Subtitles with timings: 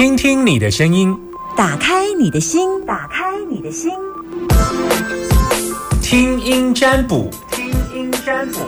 [0.00, 1.14] 听听你的声音，
[1.54, 3.90] 打开你的心，打开你的心，
[6.00, 8.60] 听音占卜，听音占卜。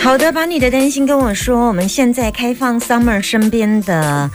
[0.00, 1.66] 好的，把你的担心跟我说。
[1.66, 4.30] 我们现在开放 Summer 身边的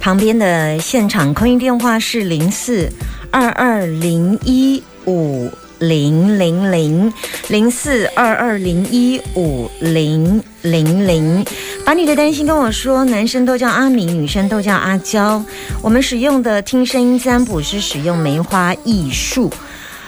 [0.00, 1.32] 旁边的现场。
[1.32, 2.90] 空音电话是零四
[3.30, 5.48] 二二零一五
[5.82, 7.12] 零零零
[7.48, 11.44] 零四二二零一五零零零。
[11.84, 13.04] 把你的担心跟我说。
[13.04, 15.44] 男生都叫阿明，女生都叫阿娇。
[15.82, 19.50] 我们使用的听声音占卜是使用梅花艺术，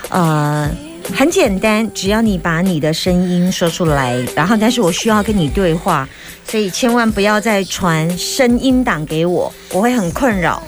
[0.09, 0.71] 呃。
[1.15, 6.09] 很简单，只要你把你的声音说出来，然后但是我需要跟你对话，
[6.49, 10.63] 所以千万不要再传声音档给我，我会很困扰，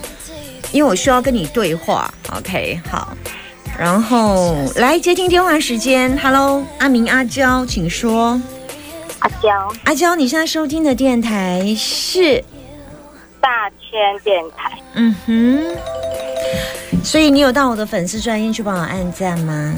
[0.72, 2.12] 因为我需要跟你对话。
[2.36, 3.16] OK，好，
[3.78, 8.40] 然后来接听电话时间，Hello，阿明阿娇，请说。
[9.18, 12.42] 阿娇，阿娇，你现在收听的电台是
[13.40, 14.78] 大千电台。
[14.94, 15.62] 嗯哼，
[17.04, 19.74] 所以你有到我的粉丝专业去帮我按赞吗？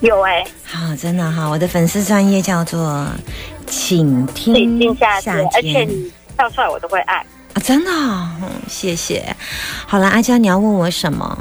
[0.00, 3.06] 有哎，好，真的哈，我的粉丝专业叫做
[3.66, 7.18] “请听夏天”，而且你跳出来我都会按
[7.54, 9.34] 啊，真的，嗯，谢谢。
[9.86, 11.38] 好了，阿娇，你要问我什么？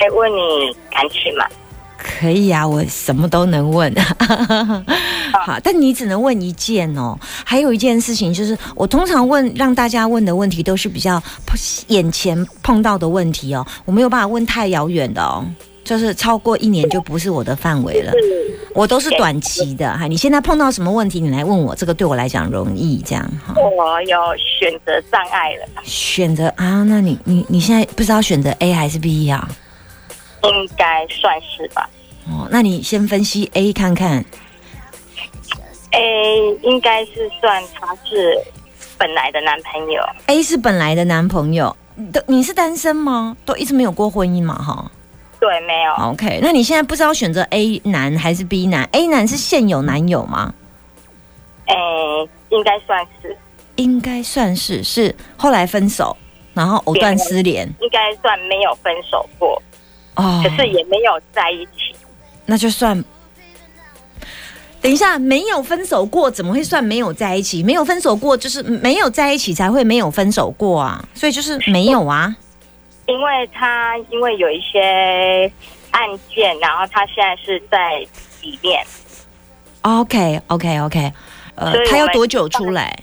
[0.00, 1.44] 我可以问你感情吗？
[1.98, 3.94] 可以啊，我什么都能问。
[5.44, 7.18] 好，但你只能问一件哦。
[7.44, 11.22] 还有一件事情就是，我通常问让大家问的问题都是比较
[11.88, 15.44] 眼前碰到的问题哦，我没有办法问太遥远的哦。
[15.84, 18.12] 就是超过一年就不是我的范围了，
[18.74, 20.06] 我都是短期的哈。
[20.06, 23.54] 你现在碰到什么问题，你来问我，这个对我来讲容易这样哈。
[23.58, 26.84] 我有选择障碍了，选择啊？
[26.84, 29.48] 那你你你现在不知道选择 A 还是 B 呀？
[30.42, 31.88] 应该算是吧。
[32.26, 34.24] 哦，那你先分析 A 看看。
[35.92, 38.40] A 应该是算他是
[38.96, 40.02] 本来的男朋友。
[40.26, 41.76] A 是本来的男朋友，
[42.12, 43.36] 都你是单身吗？
[43.44, 44.54] 都一直没有过婚姻嘛？
[44.54, 44.90] 哈。
[45.40, 45.92] 对，没有。
[46.10, 50.54] OK，那你现在不知道选择 A 男还是 B 男？A 男是现有男友吗？
[51.66, 51.74] 哎，
[52.50, 53.36] 应该算是。
[53.76, 56.14] 应该算是，是后来分手，
[56.52, 57.66] 然后藕断丝连。
[57.80, 59.60] 应该算没有分手过，
[60.16, 61.94] 哦，可是也没有在一起。
[62.46, 63.02] 那就算。
[64.82, 67.62] 等一下，没有分手过，怎么会算没有在一起？
[67.62, 72.34] 没有分手过，就是没有在一起才会没有分手过啊，所以就是没有啊。
[73.06, 75.52] 因为他因为有一些
[75.90, 77.98] 案件，然后他现在是在
[78.40, 78.82] 里面。
[79.82, 81.12] OK OK OK，
[81.56, 82.98] 呃，他要多久出来？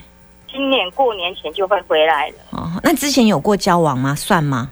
[0.51, 2.35] 今年过年前就会回来了。
[2.51, 4.16] 哦，那之前有过交往吗？
[4.16, 4.72] 算吗？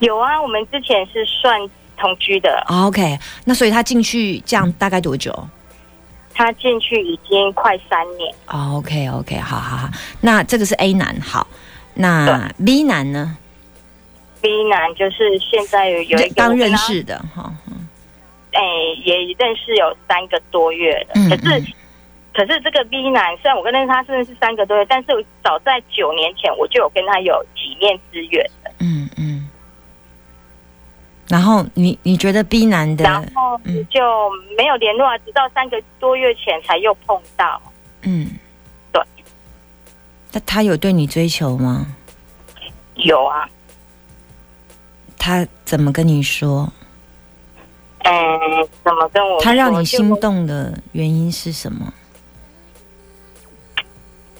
[0.00, 1.58] 有啊，我们之前是算
[1.96, 2.64] 同居的。
[2.68, 5.32] OK，那所以他进去这样大概多久？
[6.34, 8.32] 他进去已经快三年。
[8.46, 9.88] OK OK，好好好，
[10.20, 11.46] 那这个是 A 男，好，
[11.94, 13.36] 那 B 男呢
[14.40, 17.52] ？B 男就是现在有有一个刚认识的哈，
[18.52, 18.62] 哎，
[19.04, 21.14] 也认识有三个多月了。
[21.28, 21.74] 可是，
[22.32, 28.70] 可是这个 B 男虽然我跟认识他真的是三个多月，但是早在九年前我就有跟他有几面之缘的。
[28.78, 28.97] 嗯嗯。
[31.28, 33.58] 然后你你觉得 B 男的，然后
[33.90, 34.00] 就
[34.56, 37.60] 没有联络啊，直到三个多月前才又碰到。
[38.02, 38.30] 嗯，
[38.92, 39.02] 对。
[40.32, 41.86] 那他有对你追求吗？
[42.94, 43.48] 有啊。
[45.18, 46.72] 他怎么跟你说？
[48.04, 49.40] 嗯，怎么跟我？
[49.42, 51.92] 他让你心动的原因是什么？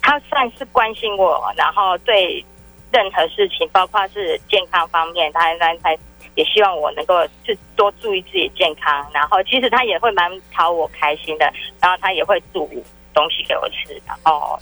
[0.00, 2.43] 他算是关心我，然后对
[2.91, 5.94] 任何事情，包括是健康方面，他他他
[6.38, 9.04] 也希望我能够是多注意自己健康。
[9.12, 12.71] 然后其实他也会蛮讨我开心的，然后他也会煮
[13.12, 14.00] 东西给我吃。
[14.06, 14.56] 然后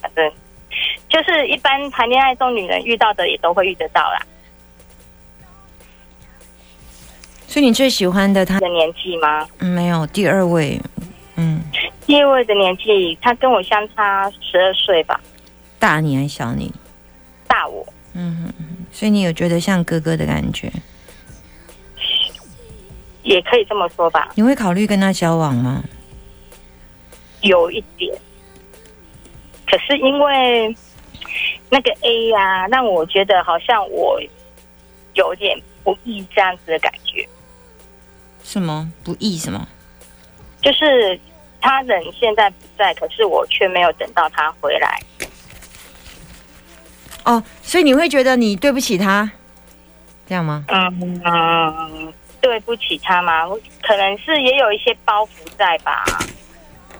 [0.00, 0.32] 反正
[1.06, 4.22] 就是一般谈恋爱中女人遇到的也都会遇得到啦。
[7.46, 9.46] 所以你最喜欢的他的年纪吗？
[9.58, 10.80] 嗯，没有第二位，
[11.36, 11.60] 嗯，
[12.06, 15.20] 第二位的年纪，他跟我相差十二岁吧，
[15.78, 16.72] 大你还小你？
[17.46, 18.52] 大我，嗯，
[18.92, 20.70] 所以你有觉得像哥哥的感觉？
[23.28, 24.30] 也可以这么说吧。
[24.34, 25.84] 你会考虑跟他交往吗？
[27.42, 28.12] 有一点，
[29.66, 30.74] 可是因为
[31.68, 34.18] 那个 A 呀，让我觉得好像我
[35.12, 37.28] 有点不易这样子的感觉。
[38.42, 39.36] 什么不易？
[39.36, 39.68] 什么？
[40.62, 41.20] 就是
[41.60, 44.98] 他人现在不在，可是我却没有等到他回来。
[47.24, 49.30] 哦，所以你会觉得你对不起他，
[50.26, 50.64] 这样吗？
[50.68, 52.12] 嗯嗯，
[52.48, 52.60] 对。
[52.60, 53.48] 不起他吗？
[53.48, 56.04] 我可能是也有一些包袱在吧，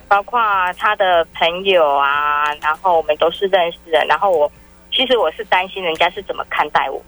[0.07, 0.41] 包括
[0.79, 4.51] 他的朋友啊，然后我们都是认识的，然后我
[4.91, 7.03] 其实我是担心人家是怎么看待我，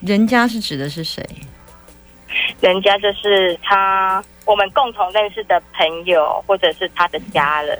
[0.00, 1.22] 人家是指的是谁？
[2.60, 7.78] 人家就是他我们共同认识的朋友或者是他的家人，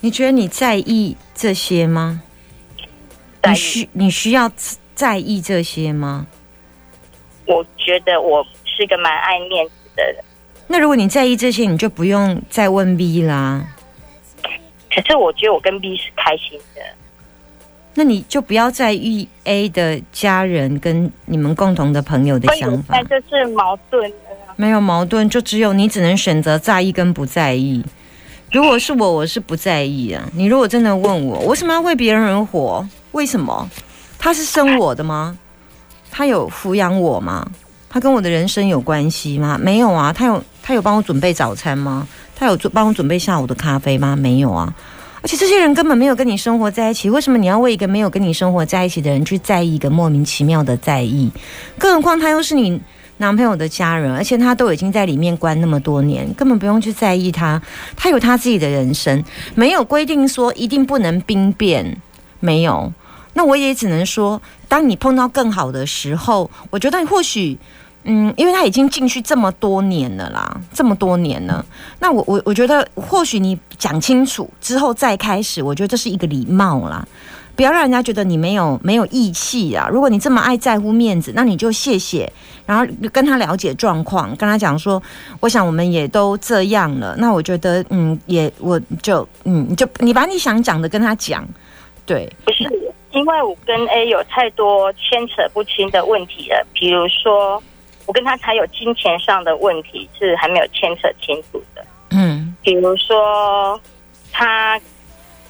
[0.00, 2.22] 你觉得你在意这些吗？
[3.44, 4.50] 你需你需要
[4.94, 6.26] 在意这些吗？
[7.52, 10.24] 我觉得我是一个蛮爱面子的人，
[10.68, 13.62] 那如果你在意这些，你就不用再问 B 啦。
[14.94, 16.80] 可是我觉得我跟 B 是开心的。
[17.94, 24.10] 那你就不要在意 A 的家人跟你们共同的朋友的想法那，就是矛盾。
[24.56, 27.84] 没有矛盾，就只有你只能选择在意跟不在意。
[28.50, 30.26] 如果是我，我是不在意啊。
[30.34, 32.86] 你如果真的问我，为什么要为别人而活？
[33.12, 33.68] 为什么？
[34.18, 35.38] 他是生我的吗？
[36.12, 37.44] 他有抚养我吗？
[37.88, 39.58] 他跟我的人生有关系吗？
[39.60, 40.12] 没有啊。
[40.12, 42.06] 他有他有帮我准备早餐吗？
[42.36, 44.14] 他有做帮我准备下午的咖啡吗？
[44.14, 44.72] 没有啊。
[45.22, 51.30] 而且这些人根本没有跟你生活在一起，为什么你要为一个没有跟你生活在一起的人去在意一个莫名其妙的在意？
[51.78, 52.80] 更何况他又是你
[53.18, 57.62] 男朋友的家人，而且他都已经在里面关那么多年，根本不用去在意他，
[57.96, 59.22] 他有他自己的人生，
[59.54, 61.96] 没有规定说一定不能兵变，
[62.40, 62.92] 没有。
[63.34, 67.58] 那我也只能说，当你碰到更好的时候，我觉得或许。
[68.04, 71.64] 嗯，因为他已经进去这么多年了啦，这么多年了。
[72.00, 77.06] 那我我我觉得，或许你讲清楚之后再开始，我觉得这是一个礼貌啦，
[77.54, 79.88] 不要让人家觉得你没有没有义气啊。
[79.88, 82.28] 如果你这么爱在乎面子，那你就谢谢，
[82.66, 85.00] 然后跟他了解状况，跟他讲说，
[85.38, 87.14] 我想我们也都这样了。
[87.18, 91.46] 那我觉得，嗯，也我就嗯，就你把你想讲的跟他讲，
[92.04, 96.66] 对，不是，因为我跟 A 有太多牵扯不清的问题了。
[96.72, 97.62] 比如说，
[98.06, 101.84] 我跟他才有金钱上的问题是还没有牵扯清楚的。
[102.10, 103.80] 嗯比如说，
[104.32, 104.80] 他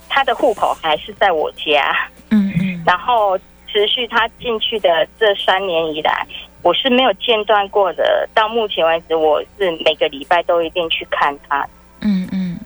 [0.09, 1.95] 他的户口还是在我家，
[2.31, 3.39] 嗯嗯然后
[3.69, 6.27] 持续他进去的这三年以来，
[6.63, 8.29] 我是没有间断过的。
[8.35, 11.67] 到目前为止，我是每个礼拜都一定去看他。
[12.01, 12.59] 嗯嗯，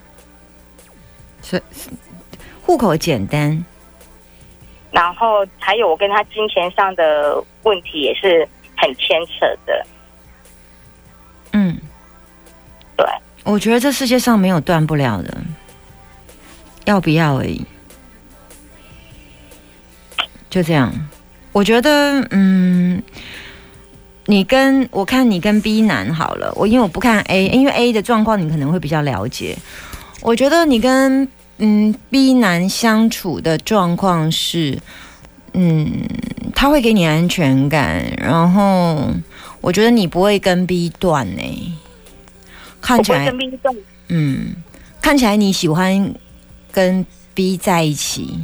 [1.42, 1.62] 所以
[2.62, 3.64] 户口简单，
[4.96, 9.86] 然后还有我跟他金钱上的问题也是很牵扯的。
[11.52, 11.76] 嗯。
[12.96, 13.06] 对，
[13.44, 15.36] 我觉得这世界上没有断不了的，
[16.86, 17.62] 要不要而已，
[20.48, 20.90] 就这样。
[21.52, 23.02] 我觉得，嗯，
[24.24, 29.58] 你跟我看你跟 B 男好了，我因为我不看 A，因为 A 的状况你可能会比较了解。
[30.22, 31.28] 我觉得你跟
[31.58, 34.78] 嗯 B 男相处的状况是，
[35.54, 36.02] 嗯，
[36.54, 39.10] 他会给你安全感，然后
[39.60, 41.76] 我觉得你不会跟 B 断呢、
[42.80, 43.32] 看起来
[44.08, 44.54] 嗯，
[45.00, 46.14] 看起来你喜欢
[46.70, 47.04] 跟
[47.34, 48.38] B 在一起，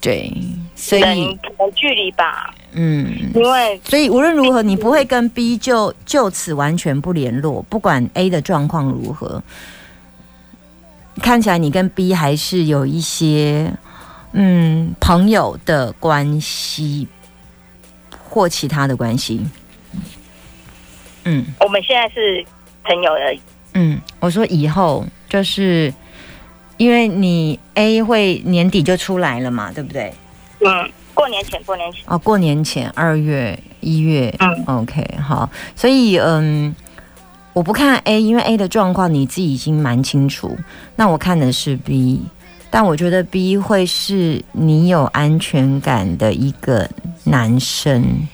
[0.00, 0.32] 对，
[0.74, 1.38] 所以
[1.74, 9.42] 距离吧，嗯，因为所以无论如何，你不会跟 B 就就此完全不联络，不管 A 的状况如何，
[11.22, 13.72] 看起来你跟 B 还是有一些
[14.32, 17.08] 嗯朋友的关系
[18.28, 19.40] 或其他的关系，
[21.24, 21.44] 嗯。
[21.60, 22.44] 我们现在是
[22.84, 23.40] 朋友而已。
[23.74, 25.92] 嗯，我说以后就是
[26.76, 30.12] 因为你 A 会年底就出来了嘛，对不对？
[30.60, 36.74] 嗯，过年前，过年前，哦，过年前二月、一月，嗯，OK，好，所以嗯，
[37.56, 40.54] 我不看 A，因为 A 的状况你自己已经蛮清楚，
[40.94, 42.22] 那我看的是 B，
[42.70, 46.86] 但我觉得 B 会是你有安全感的一个
[47.24, 48.28] 男生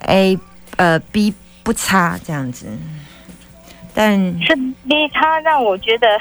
[0.00, 0.36] ，A
[0.78, 1.32] 呃 B
[1.62, 2.66] 不差这样子，
[3.94, 4.56] 但是
[4.88, 6.18] B 他让我觉得，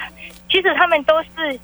[0.52, 1.60] 其实他们都是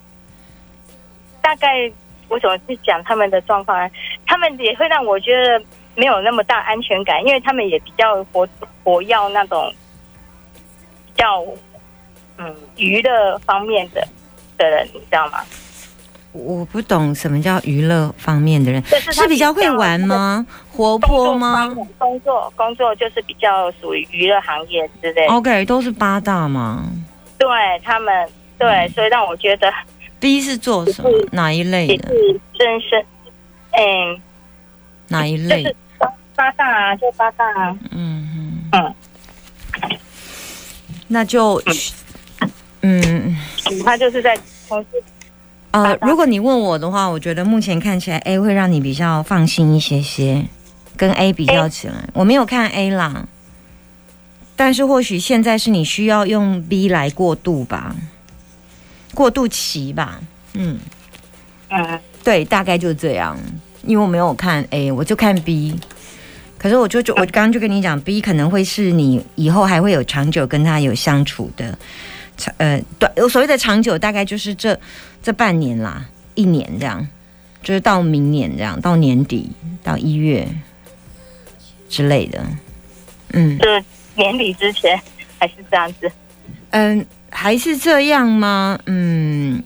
[1.40, 1.88] 大概
[2.26, 3.88] 我怎么去讲他们的状况呢？
[4.26, 5.64] 他们也会让我觉得
[5.94, 8.48] 没有那么大安全感，因为他们也比较活
[8.82, 9.72] 活要那种
[11.16, 11.44] 较
[12.38, 14.06] 嗯娱乐方面的
[14.58, 15.40] 的人，你知道吗？
[16.32, 20.44] 我不懂什么叫娱乐方面的人，就是他是比较会玩吗？
[20.72, 25.32] 活泼吗工作工作就是比较属于娱乐行业之类的。
[25.32, 26.90] ？OK，都是八大吗
[27.38, 27.48] 对
[27.84, 28.28] 他们，
[28.58, 29.72] 对，所以让我觉得
[30.18, 31.10] ？B 是做什么？
[31.30, 32.08] 哪一类的？
[32.08, 33.06] 是真是，
[33.70, 34.20] 嗯，
[35.08, 35.62] 哪一类？
[35.62, 38.28] 就是八八大啊，就八大啊，嗯
[38.72, 38.94] 嗯，嗯，
[41.14, 41.62] 那就
[42.82, 43.36] 嗯。
[43.84, 45.02] 他就是在从事
[45.70, 50.44] 呃如果你问我的话，我觉得目前看起来 A 会让你比较放心一些些。
[50.96, 53.26] 跟 A 比较起来，我没有看 A 啦，
[54.54, 57.96] 但是或许现在是你需要用 B 来过渡吧，
[59.12, 60.20] 过渡期吧，
[60.52, 60.78] 嗯，
[61.68, 63.36] 嗯，对，大概就是这样。
[63.82, 65.74] 因为我没有看 A，我就看 B。
[66.64, 71.78] 可是我就就我刚刚就跟你讲，B 可能会是你以后还会有长久跟他有相处的，
[72.38, 74.80] 长呃短所谓的长久大概就是这
[75.22, 77.06] 这半年啦，一年这样，
[77.62, 79.50] 就是到明年这样，到年底
[79.82, 80.48] 到一月
[81.90, 82.42] 之类的，
[83.34, 83.84] 嗯就是
[84.16, 84.98] 年底之前
[85.38, 86.10] 还是这样子。
[86.70, 88.78] 嗯，还是这样吗？
[88.86, 89.62] 嗯，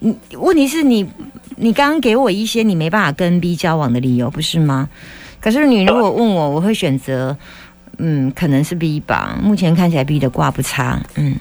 [0.00, 1.08] 你问题是你
[1.54, 4.90] 你刚刚给我一些你没办法跟 B 交往的理由，不是吗？
[5.44, 7.36] 可是你如果问我，我会选择，
[7.98, 9.38] 嗯，可能是 B 吧。
[9.42, 11.36] 目前看起来 B 的卦不差，嗯。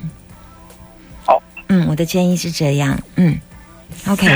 [1.25, 1.41] 好。
[1.69, 3.39] 嗯，我的建议是这样，嗯。
[4.09, 4.27] OK，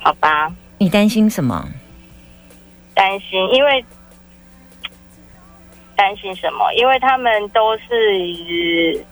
[0.00, 1.68] 好吧，你担心什么？
[2.94, 3.84] 担心，因为
[5.94, 6.72] 担心什么？
[6.74, 9.06] 因为他们都是，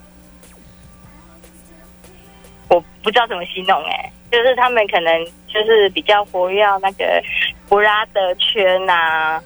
[2.67, 7.23] 我不知道怎么形容哎、就是他们可能就是比较活跃那个
[7.69, 9.41] 布拉德圈呐、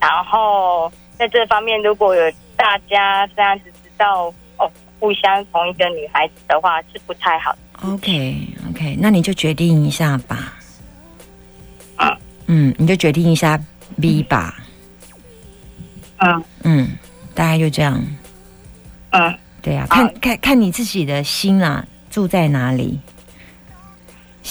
[0.00, 7.58] 然后在这方面，如果有大家这样子知道哦，互相同一个女孩子的话，是不太好的。
[7.82, 8.36] OK
[8.70, 10.54] OK，那你就决定一下吧。
[11.98, 13.60] 嗯嗯，你就决定一下
[14.00, 14.56] B 吧。
[16.18, 16.88] 嗯嗯，
[17.34, 18.02] 大概就这样。
[19.10, 22.98] 嗯，对呀、好看看看你自己的心啊，住在哪里？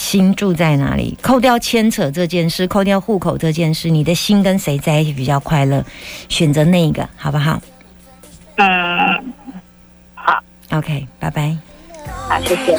[0.07, 1.17] 心住在哪里？
[1.21, 5.83] 扣掉牵扯这件事，扣掉户口这件事，你的心跟谁在一起比较快乐？
[6.29, 7.61] 选择那一个，好不好
[8.55, 8.65] 嗯，
[10.15, 10.39] 好
[10.71, 11.57] ，？OK，拜拜。
[12.29, 12.77] 好，谢谢。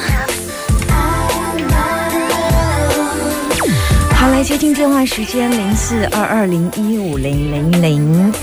[4.15, 8.33] 好，来接听电话时间零四二二零一五零零零。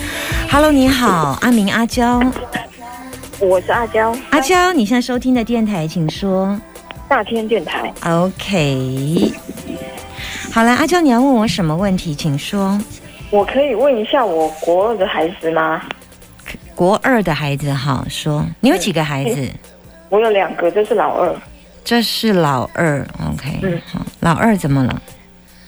[0.49, 2.23] Hello，你好，阿明阿娇，
[3.41, 6.57] 我是阿娇，阿娇，你现在收听的电台，请说。
[7.09, 7.93] 大天电台。
[8.05, 9.33] OK，
[10.53, 12.81] 好了，阿娇，你要问我什么问题，请说。
[13.31, 15.83] 我可以问一下我国二的孩子吗？
[16.75, 19.49] 国二的孩子，好说，你有几个孩子？
[20.09, 21.35] 我有两个，这是老二。
[21.85, 25.03] 这是老二，OK，嗯好，老二怎么了？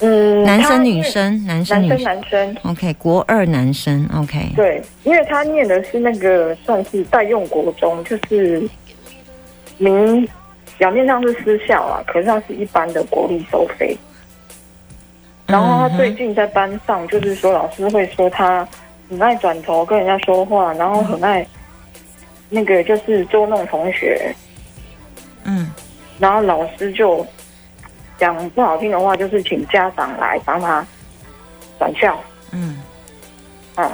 [0.00, 1.02] 嗯，男生女？
[1.02, 1.45] 生？
[1.47, 2.57] 男生男生女生男生。
[2.64, 8.68] ？OK，国二男生，OK，对，因为他念的是那个算是代用国中，就是
[9.78, 10.28] 名
[10.78, 13.97] 表面上是私校啊，可是它是一般的国立收费。
[15.47, 18.68] 然后他最近在班上，就是说老师会说他
[19.08, 21.47] 很爱转头跟人家说话，然后很爱
[22.50, 24.35] 那个就是捉弄同学，
[25.44, 25.73] 嗯
[26.18, 27.26] 然后老师就
[28.18, 30.87] 讲不好听的话，就是请家长来帮他
[31.78, 32.20] 转校。
[32.52, 32.82] 嗯
[33.76, 33.90] 嗯，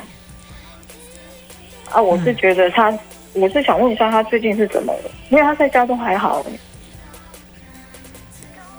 [1.92, 2.92] 啊，我是觉得他，
[3.34, 5.10] 我是想问一下他最近是怎么了？
[5.28, 6.44] 因为他在家都还好，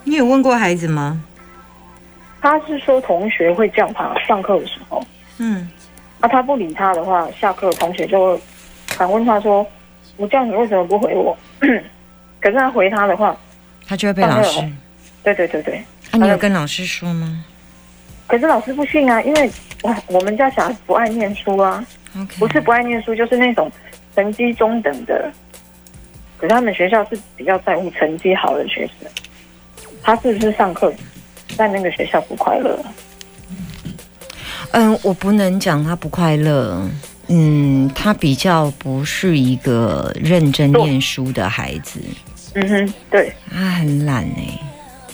[0.05, 1.21] 你有问过孩子吗？
[2.41, 5.03] 他是说同学会叫他上课的时候，
[5.39, 5.67] 嗯
[6.19, 8.41] 啊，他不理他的话，下课同学就会
[8.88, 9.65] 反问他说
[10.17, 11.35] ：“我叫你为什么不回我？”
[12.39, 13.35] 可是他回他的话，
[13.88, 14.59] 他就会被老师。
[14.62, 14.71] 当
[15.24, 17.43] 对对对对，啊，你有跟老师说吗
[18.27, 19.50] 可是老师不信啊，因为
[19.81, 21.83] 我我们家小孩不爱念书啊
[22.38, 23.71] 不是不爱念书，就是那种
[24.15, 25.31] 成绩中等的。
[26.38, 29.09] 可是他们学校是比较在乎成绩好的学生，
[30.05, 30.93] 他是不是上课
[31.57, 32.79] 在那个学校不快乐？
[34.71, 36.79] 嗯，我不能讲他不快乐。
[37.27, 42.00] 嗯，他比较不是一个认真念书的孩子，
[42.53, 44.59] 嗯哼，对，他很懒哎、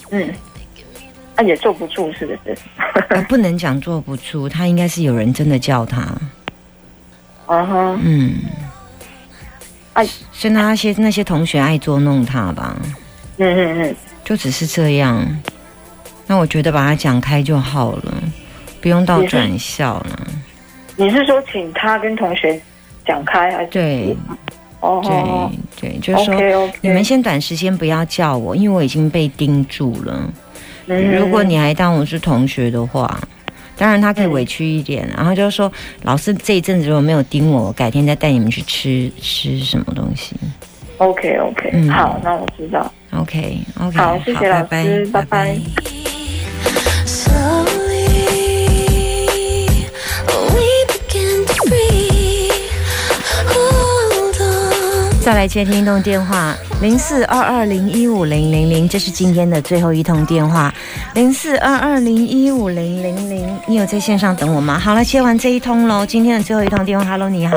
[0.10, 0.30] 嗯，
[1.38, 2.58] 他、也坐不住，是不是？
[3.16, 6.02] 我 不能讲坐不住，他应该是有人真的叫他。
[7.46, 8.34] 啊哈，嗯，
[9.94, 12.76] 哎是那些那些同学爱捉弄他吧，
[13.38, 13.96] 嗯嗯嗯，
[14.32, 15.28] 就只是这样。
[16.26, 18.24] 那我觉得把它讲开就好了，
[18.80, 20.28] 不用到转校了。
[20.96, 22.58] 你是说请他跟同学
[23.06, 23.70] 讲开，还是？
[23.72, 24.16] 对
[24.80, 30.34] 哦哦对对，就是说你们先短时间不要叫我，因为我已经被盯住了。
[30.88, 33.20] 嗯如果你还当我是同学的话，
[33.76, 35.70] 当然他可以委屈一点，然后就是说
[36.04, 40.38] 老师这一阵子如果没有盯我，我改天再带你们去吃吃什么东西。
[41.00, 42.90] OK OK，、嗯好，那我知道。
[43.12, 45.62] OK OK，好谢谢老拜师拜拜拜 breathe.
[55.24, 60.74] 再来接听一通电话，零四二二零一五零零零，这是今天的最后一通电话，
[61.14, 64.80] 零四二二零一五零零零，你有在线上等我吗？
[64.80, 67.56] 好了，接完这一通喽，今天的最后一通电话，Hello，你好，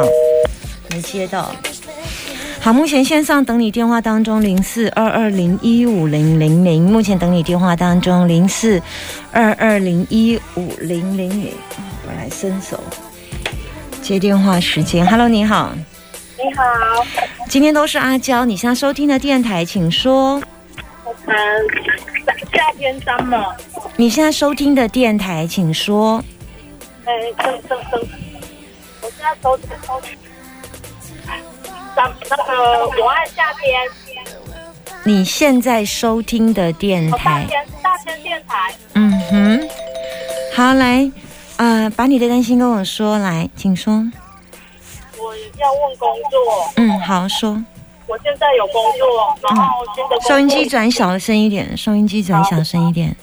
[0.91, 1.51] 没接到。
[2.65, 8.81] 好，目前线上等你电话当中，零四二二零一五零零零，目前等你电话当中，零四
[9.31, 11.53] 二二零一五零零零，
[12.07, 12.81] 我来伸手
[14.01, 15.75] 接电话时间，Hello，你好。
[16.39, 16.65] 你好，
[17.51, 20.41] 今天都是阿娇，你现在收听的电台，请说。
[21.27, 21.37] 嗯，
[22.51, 23.55] 夏天 summer，
[23.97, 26.25] 你现在收听的电台，请说。
[27.05, 28.07] 哎，收收收，
[29.03, 30.17] 我现在收听收听，
[31.95, 33.81] 咱那个我爱夏天，
[35.05, 39.69] 你现在收听的电大台，天大天电台，嗯哼，
[40.55, 41.11] 好，来，
[41.57, 43.93] 呃，把你的担心跟我说，来，请说。
[45.17, 47.63] 我要问工作，嗯，好，说。
[48.07, 53.17] 我现在有工作，然后新的收音机转小声一点，收音机转小声一点。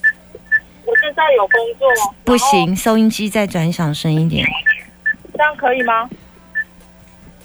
[0.86, 4.48] 我现在有工作，不行，收音机再转小声一点。
[5.34, 6.10] 这样可以吗？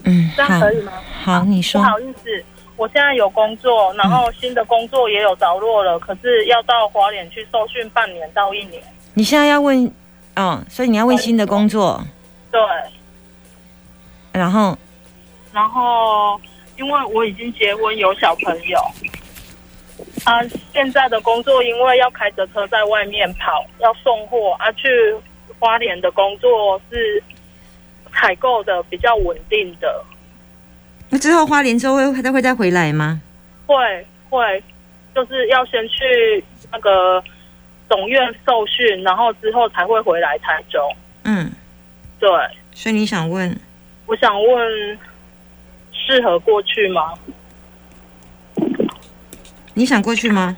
[0.06, 0.92] 嗯，这样可以吗？
[1.22, 1.86] 好，你说不。
[1.88, 2.44] 好意思，
[2.76, 8.82] 我现在有工作，然后新的工作也有着落了，可是要到华联去受训半年到一年。
[9.14, 9.92] 你现在要问，
[10.36, 12.00] 哦，所以你要问新的工作，
[12.50, 12.60] 对，
[14.32, 14.76] 然后，
[15.52, 16.40] 然后
[16.76, 18.78] 因为我已经结婚有小朋友，
[20.24, 20.40] 啊，
[20.72, 24.88] 现在的工作因为要开着车在外面跑，要送货啊，去
[25.58, 27.22] 花莲的工作是
[28.16, 30.04] 采购的比较稳定的，
[31.10, 33.20] 那之后花莲之后会再会再回来吗？
[33.66, 33.76] 会
[34.30, 34.62] 会
[35.14, 37.22] 就是要先去那个
[37.88, 40.80] 总院受训，然后之后才会回来台中。
[41.24, 41.50] 嗯，
[42.18, 42.28] 对，
[42.72, 43.54] 所以你想问，
[44.06, 44.98] 我想问，
[45.92, 47.12] 适合过去吗？
[49.74, 50.56] 你想过去吗？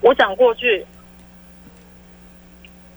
[0.00, 0.84] 我想过去，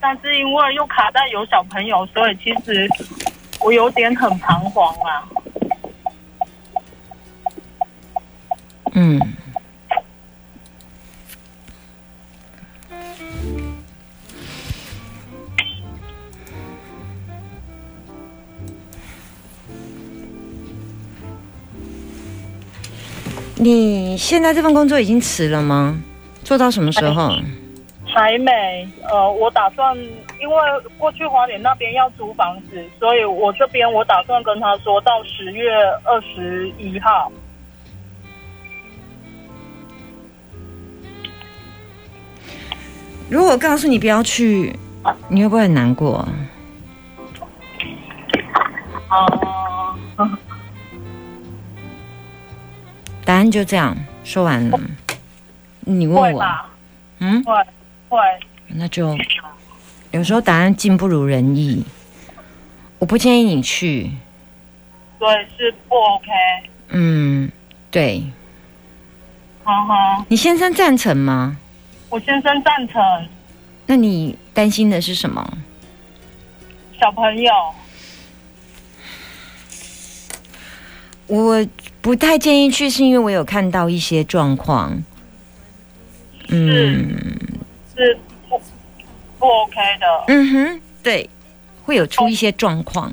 [0.00, 2.88] 但是因为又卡在有小朋友，所以其实
[3.60, 5.28] 我有点很彷徨啊。
[8.92, 9.20] 嗯。
[23.60, 26.00] 你现在这份工作已经辞了吗？
[26.44, 27.32] 做到什么时候？
[28.18, 29.96] 还没，呃，我打算，
[30.40, 30.56] 因为
[30.98, 35.70] 过去花莲那边要租房子，所以我这边我打算跟他说到十月
[36.02, 37.30] 二十一号。
[43.30, 44.76] 如果告诉你不要去，
[45.28, 46.26] 你会不会很难过？
[49.10, 49.96] 哦、
[53.24, 54.80] 答案就这样说完了。
[55.80, 56.44] 你问我，
[57.20, 57.54] 嗯，会
[58.08, 58.18] 会，
[58.68, 59.16] 那就
[60.10, 61.84] 有时候答案竟不如人意。
[62.98, 64.10] 我不建议你去。
[65.18, 66.30] 所以是不 OK。
[66.88, 67.50] 嗯，
[67.90, 68.22] 对。
[69.64, 71.56] 嗯哼，你先生赞成吗？
[72.08, 73.28] 我先生赞成，
[73.86, 75.58] 那你担心的是什么？
[76.98, 77.52] 小朋友。
[81.26, 81.66] 我
[82.00, 85.02] 不太建议去，是因为我有看到一些状况。
[86.48, 87.38] 嗯
[89.38, 91.28] 不 OK 的，嗯哼，对，
[91.84, 93.12] 会有出一些状况。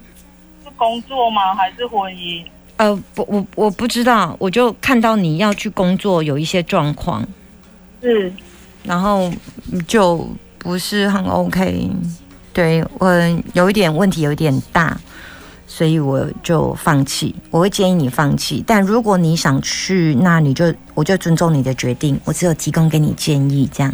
[0.63, 1.53] 是工作吗？
[1.55, 2.43] 还是婚姻？
[2.77, 7.25] 呃，不，我我不知道，我就看到你要去工作有一些状况，
[8.01, 8.33] 是
[8.83, 9.31] 然后
[9.87, 11.89] 就不是很 OK。
[12.51, 13.11] 对我
[13.53, 14.97] 有一点问题，有一点大，
[15.67, 17.35] 所以我就放弃。
[17.51, 23.93] 我会建议你放弃，但如果你想去，那你就我就尊重你的决定，我只有提供给你建议，这样。